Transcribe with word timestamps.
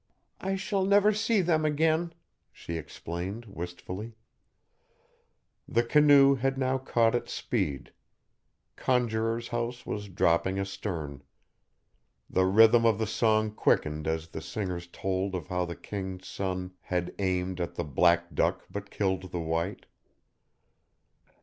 "I 0.39 0.55
shall 0.55 0.83
never 0.83 1.13
see 1.13 1.41
them 1.41 1.63
again," 1.63 2.13
she 2.51 2.75
explained, 2.75 3.45
wistfully. 3.45 4.13
The 5.67 5.83
canoe 5.83 6.33
had 6.33 6.57
now 6.57 6.79
caught 6.79 7.13
its 7.13 7.31
speed. 7.33 7.93
Conjuror's 8.75 9.49
House 9.49 9.85
was 9.85 10.09
dropping 10.09 10.57
astern. 10.57 11.21
The 12.27 12.45
rhythm 12.47 12.83
of 12.83 12.97
the 12.97 13.05
song 13.05 13.51
quickened 13.51 14.07
as 14.07 14.29
the 14.29 14.41
singers 14.41 14.87
told 14.91 15.35
of 15.35 15.49
how 15.49 15.65
the 15.65 15.75
king's 15.75 16.27
son 16.27 16.73
had 16.81 17.13
aimed 17.19 17.61
at 17.61 17.75
the 17.75 17.83
black 17.83 18.33
duck 18.33 18.65
but 18.71 18.89
killed 18.89 19.31
the 19.31 19.39
white. 19.39 19.85